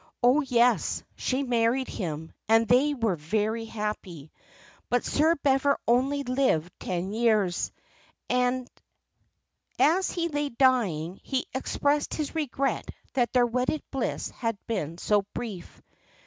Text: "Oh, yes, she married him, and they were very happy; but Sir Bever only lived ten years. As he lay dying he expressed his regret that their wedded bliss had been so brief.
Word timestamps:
"Oh, 0.23 0.41
yes, 0.41 1.03
she 1.15 1.43
married 1.43 1.87
him, 1.87 2.33
and 2.49 2.67
they 2.67 2.95
were 2.95 3.15
very 3.17 3.65
happy; 3.65 4.31
but 4.89 5.05
Sir 5.05 5.35
Bever 5.43 5.77
only 5.87 6.23
lived 6.23 6.73
ten 6.79 7.11
years. 7.13 7.71
As 8.27 10.09
he 10.09 10.27
lay 10.27 10.49
dying 10.49 11.19
he 11.21 11.45
expressed 11.53 12.15
his 12.15 12.33
regret 12.33 12.89
that 13.13 13.31
their 13.31 13.45
wedded 13.45 13.83
bliss 13.91 14.31
had 14.31 14.57
been 14.65 14.97
so 14.97 15.21
brief. 15.35 15.83